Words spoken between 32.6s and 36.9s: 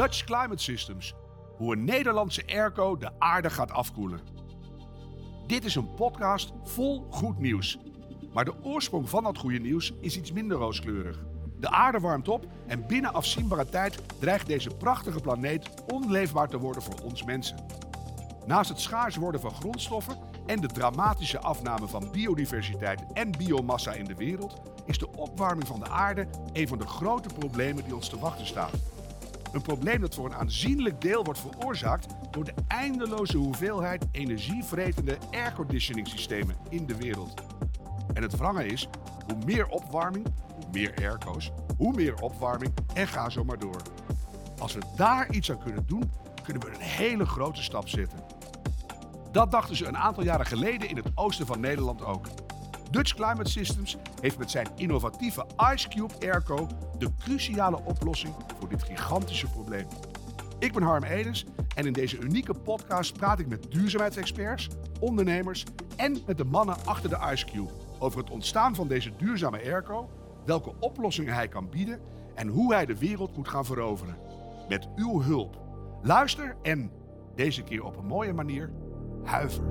eindeloze hoeveelheid energievretende airconditioning systemen in